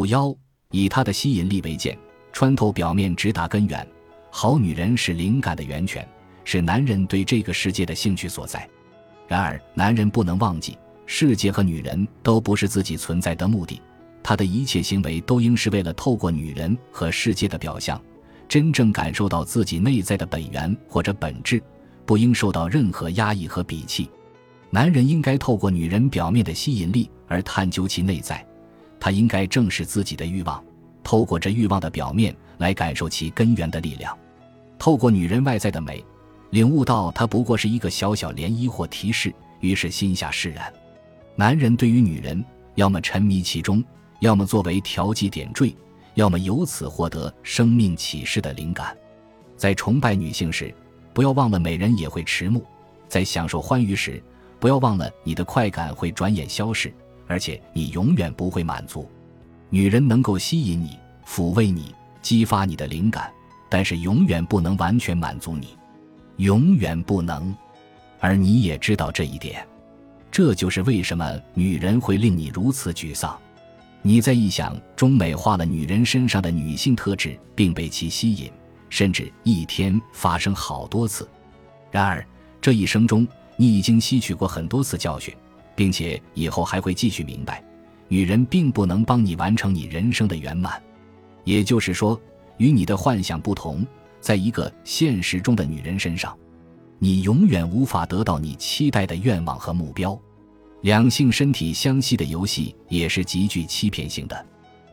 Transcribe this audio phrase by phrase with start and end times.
[0.00, 0.34] 五幺，
[0.70, 1.94] 以她的吸引力为剑，
[2.32, 3.86] 穿透表面，直达根源。
[4.30, 6.08] 好女人是灵感的源泉，
[6.42, 8.66] 是男人对这个世界的兴趣所在。
[9.28, 13.78] 然而，男人不能忘记，世界和女人都不是自己存在的目的。
[14.22, 18.00] 他的一切行为都应是为了透过女人和世界的表象，
[18.48, 21.62] 真正感受到自己内在的本源或者本质，
[22.06, 24.08] 不应受到任何压抑和鄙弃。
[24.70, 28.42] 男人应该透过女人表面的吸引力而探究其内在，
[29.00, 30.62] 他应该正视自己的欲望，
[31.02, 34.16] 透过这欲望的表面来感受其根源的力量，
[34.78, 36.04] 透过女人外在的美，
[36.50, 40.72] 领悟到她不过是一个小小涟漪或提示，于是心下释然。
[41.34, 42.44] 男人对于女人，
[42.74, 43.82] 要么沉迷其中。
[44.20, 45.74] 要么作为调剂点缀，
[46.12, 48.94] 要么由此获得生命启示的灵感。
[49.56, 50.74] 在崇拜女性时，
[51.14, 52.60] 不要忘了美人也会迟暮；
[53.08, 54.22] 在享受欢愉时，
[54.58, 56.92] 不要忘了你的快感会转眼消逝，
[57.30, 59.08] 而且你永远不会满足。
[59.68, 63.32] 女人能够吸引你、抚慰你、激发你的灵感，
[63.68, 65.68] 但是永远不能完全满足你，
[66.38, 67.54] 永远不能。
[68.18, 69.64] 而你也知道这一点，
[70.28, 73.38] 这就是为什么女人会令你如此沮丧。
[74.02, 78.50] 你在臆想中美化了女人身上的女性特质，并被其吸引，
[78.88, 81.28] 甚至一天发生好多次。
[81.92, 82.26] 然而，
[82.60, 83.24] 这一生中
[83.56, 85.32] 你已经吸取过很多次教训，
[85.80, 87.64] 并且以后还会继续明白，
[88.06, 90.78] 女人并不能帮你完成你人生的圆满。
[91.42, 92.20] 也就是说，
[92.58, 93.82] 与你的幻想不同，
[94.20, 96.36] 在一个现实中的女人身上，
[96.98, 100.20] 你永远无法得到你期待的愿望和目标。
[100.82, 104.46] 两性身体相吸的游戏也是极具欺骗性的。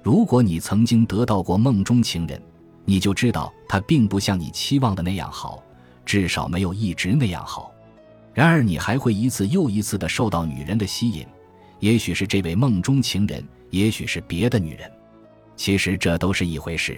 [0.00, 2.40] 如果你曾经得到过梦中情人，
[2.84, 5.60] 你就知道他并不像你期望的那样好，
[6.06, 7.72] 至少没有一直那样好。
[8.38, 11.26] 然而，你还会一次又一次的受到女人的吸引，
[11.80, 14.88] 也许是这位梦中情人，也许是别的女人。
[15.56, 16.96] 其实这都是一回事。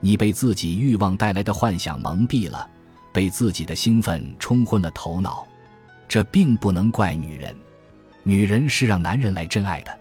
[0.00, 2.66] 你被自己欲望带来的幻想蒙蔽了，
[3.12, 5.46] 被自己的兴奋冲昏了头脑。
[6.08, 7.54] 这并不能怪女人。
[8.22, 9.94] 女人是让男人来真爱的，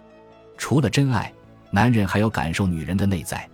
[0.58, 1.34] 除了真爱，
[1.70, 3.46] 男人还要感受女人的内在。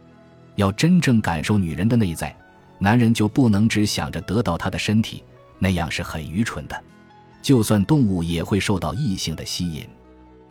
[0.55, 2.37] 要真正感受女人的内在，
[2.77, 5.23] 男人就不能只想着得到她的身体，
[5.57, 6.79] 那样是很愚蠢的。
[7.41, 9.87] 就算动物也会受到异性的吸引，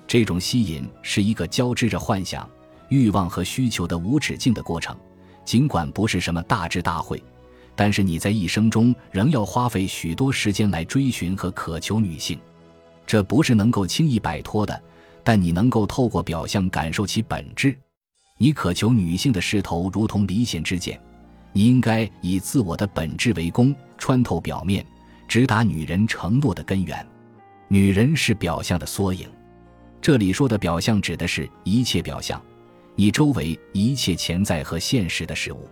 [0.07, 2.49] 这种吸引是一个交织着幻想、
[2.89, 4.97] 欲望和需求的无止境的过程。
[5.45, 7.23] 尽管不是什么大智大慧，
[7.77, 12.39] 但是你在一生中仍要花费许多时间来追寻和渴求女性。
[13.07, 14.83] 这不是能够轻易摆脱的，
[15.23, 17.77] 但你能够透过表象感受其本质。
[18.39, 21.01] 你渴求女性的势头如同离弦之箭，
[21.53, 24.85] 你应该以自我的本质为弓，穿透表面，
[25.27, 27.07] 直达女人承诺的根源。
[27.69, 29.29] 女人是表象的缩影，
[30.01, 32.41] 这里说的表象指的是一切表象，
[32.95, 35.69] 你周围一切潜在和现实的事物，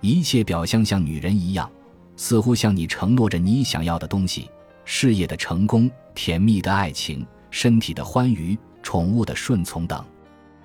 [0.00, 1.68] 一切表象像女人一样，
[2.16, 4.48] 似乎向你承诺着你想要的东西。
[4.84, 10.04] 事业的成功、甜蜜的爱情、身体的欢愉、宠物的顺从等，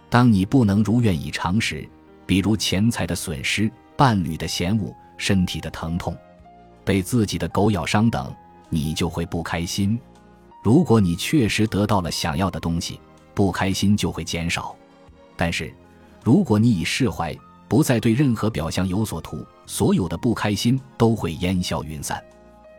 [0.10, 1.88] 当你不能如愿以偿时，
[2.26, 6.16] 比如钱财的损失、伴侣的嫌恶、身体的疼痛、
[6.90, 8.36] 被自己的狗咬伤等，
[8.68, 10.00] 你就会不开心。
[10.64, 13.00] 如果你确实得到了想要的东西，
[13.36, 14.76] 不开心就会减少。
[15.38, 15.72] 但是，
[16.24, 22.20] 如果你已释怀，不再对任何表象有所图，所有的不开心都会烟消云散。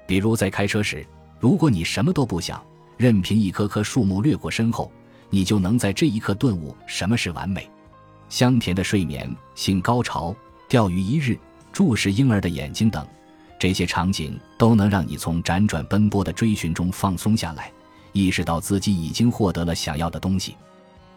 [0.08, 1.06] 比如在开车时。
[1.38, 2.60] 如果你什么都不想，
[2.96, 4.90] 任凭一棵棵树木掠过身后，
[5.30, 7.70] 你就能在这一刻顿悟什么是完美。
[8.28, 10.34] 香甜的睡眠、性高潮、
[10.68, 11.38] 钓鱼一日、
[11.72, 13.06] 注视婴儿的眼睛等，
[13.60, 17.70] 这些场景都能让你从辗转奔波的追寻中放松下来，
[18.12, 20.56] 意识到自己已经获得了想要的东西。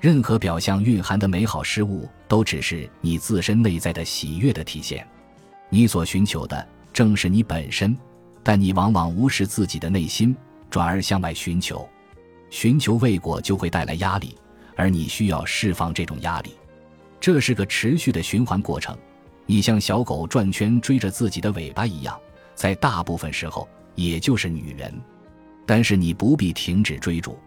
[0.02, 5.08] 任何表象蕴含的美好事物，都只是你自身内在的喜悦的体现。
[5.70, 7.98] 你所寻求的，正是你本身。
[8.44, 10.36] 但你往往无视自己的内心，
[10.70, 11.88] 转而向外寻求，
[12.50, 14.36] 寻求未果就会带来压力，
[14.76, 16.52] 而你需要释放这种压力。
[17.22, 18.98] 这是个持续的循环过程，
[19.46, 22.20] 你像小狗转圈追着自己的尾巴一样，
[22.56, 24.94] 在大部分时候，也就是女人。
[25.66, 27.38] 但是你不必停止追逐，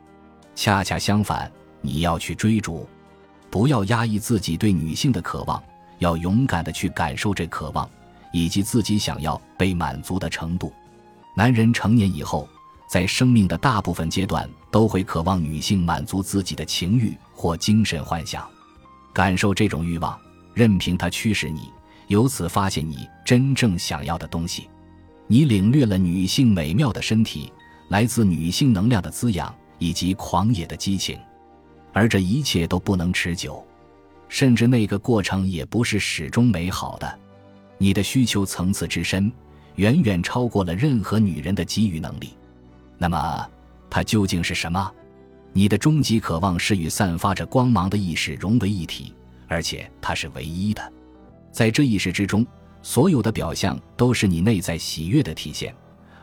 [0.54, 1.50] 恰恰相反，
[1.80, 2.88] 你要去追逐，
[3.50, 5.62] 不要压抑自己对女性的渴望，
[5.98, 7.88] 要勇敢的去感受这渴望，
[8.32, 10.72] 以及自己想要被满足的程度。
[11.36, 12.48] 男人成年以后，
[12.88, 18.48] 在生命的大部分阶段都会渴望女性满足自己的情欲或精神幻想，
[19.12, 20.18] 感受这种欲望，
[20.54, 21.70] 任凭它驱使你，
[22.06, 24.70] 由此发现你真正想要的东西。
[25.26, 27.52] 你领略了女性美妙的身体，
[27.88, 31.18] 来自女性能量的滋养以及狂野的激情，
[31.92, 33.64] 而这一切都不能持久。
[34.28, 37.18] 甚至那个过程也不是始终美好的。
[37.78, 39.30] 你的需求层次之深，
[39.76, 42.36] 远远超过了任何女人的给予能力。
[42.98, 43.48] 那么，
[43.88, 44.90] 它究竟是什么？
[45.52, 49.14] 你的终极渴望是与散发着光芒的意识融为一体，
[49.48, 50.92] 而且它是唯一的。
[51.52, 52.44] 在这意识之中，
[52.86, 55.74] 所有的表象都是你内在喜悦的体现，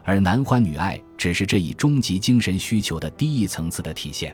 [0.01, 4.33] 而男欢女爱只是这一终极精神需求的低一层次的体现。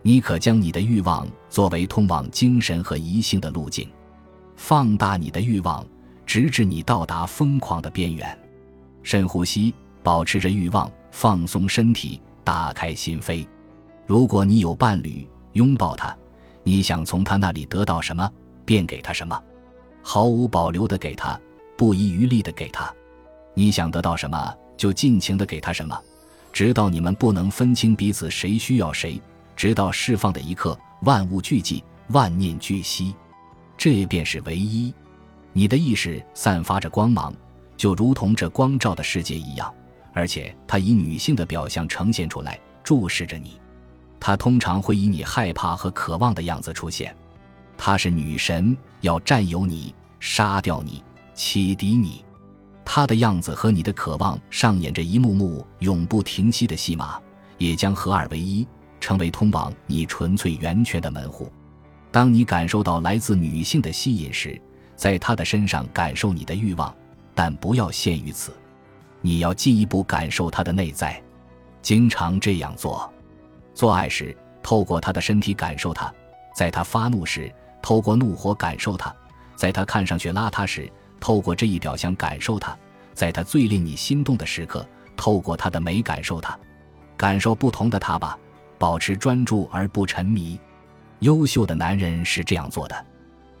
[0.00, 3.86] 你可将你的欲望作为通往精神和疑性的路径，
[4.56, 5.86] 放大你的欲望，
[6.24, 8.38] 直至你到达疯狂的边缘。
[9.02, 13.46] 深呼吸，保持着欲望，放松身体，打开心扉。
[14.06, 16.16] 如果你有伴侣，拥抱他，
[16.62, 18.26] 你想从他那里得到什么，
[18.64, 19.38] 便给他什么，
[20.02, 21.38] 毫无保留的给他，
[21.78, 22.92] 不遗余力的给他。
[23.54, 25.96] 你想得到什么，就尽情的给他什么，
[26.52, 29.22] 直到你们不能分清彼此谁需要谁，
[29.54, 33.14] 直到释放的一刻，万物俱寂，万念俱息，
[33.76, 34.92] 这便是唯一。
[35.52, 37.32] 你的意识散发着光芒，
[37.76, 39.72] 就如同这光照的世界一样，
[40.12, 43.60] 而且它以女性的表象呈现出来，注视着你。
[44.18, 47.16] 它通常会以你害怕和渴望的样子出现，
[47.76, 51.02] 她是女神，要占有你，杀掉你，
[51.38, 52.24] 启迪你。
[52.84, 57.16] 她的样子和你的渴望上演着一幕幕永不停息的戏码，
[57.58, 58.66] 也将合二为一，
[58.98, 61.50] 成为通往你纯粹源泉的门户。
[62.10, 64.60] 当你感受到来自女性的吸引时，
[64.96, 66.92] 在她的身上感受你的欲望，
[67.36, 68.52] 但不要限于此，
[69.20, 71.22] 你要进一步感受她的内在，
[71.80, 73.08] 经常这样做。
[73.74, 76.12] 做爱时，透过他的身体感受他；
[76.52, 79.14] 在他发怒时，透过怒火感受他；
[79.54, 82.76] 在他看上去邋遢时，透过这一表象感受他；
[83.14, 84.86] 在他最令你心动的时刻，
[85.16, 86.58] 透过他的美感受他。
[87.16, 88.38] 感受不同的他吧，
[88.78, 90.58] 保持专注而不沉迷。
[91.20, 93.06] 优秀的男人是这样做的：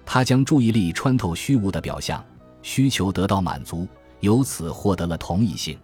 [0.06, 2.24] 他将注意力穿透虚无的表象，
[2.62, 3.86] 需求得到满足，
[4.20, 5.76] 由此获得了同一性。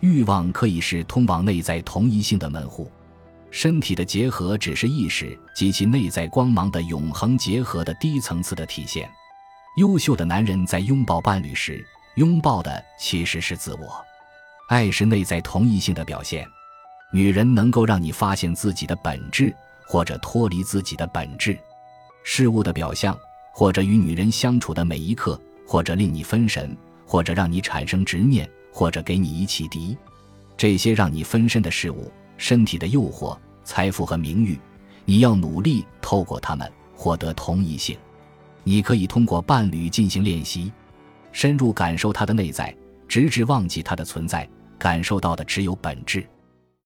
[0.00, 2.90] 欲望可以是通往内在同一性的门户。
[3.50, 9.10] 身体的结合只是意识及其内在光芒的永恒结合的低层次的体现。
[9.76, 14.02] 优秀的男人在拥抱伴侣时，拥抱的其实是自我。
[14.70, 16.48] 爱是内在同一性的表现。
[17.12, 19.54] 女人能够让你发现自己的本质，
[19.86, 21.58] 或者脱离自己的本质。
[22.24, 23.16] 事物的表象，
[23.52, 26.74] 或者与女人相处的每一刻，或者令你分神，
[27.06, 29.94] 或者让你产生执念，或者给你以启迪。
[30.56, 32.10] 这些让你分身的事物。
[32.38, 34.58] 身体的诱惑、财富和名誉，
[35.04, 37.96] 你要努力透过他们获得同一性。
[38.68, 40.72] 你可以通过伴侣进行练习，
[41.30, 42.76] 深入感受他的内在，
[43.06, 44.46] 直至忘记他的存在，
[44.76, 46.26] 感受到的只有本质。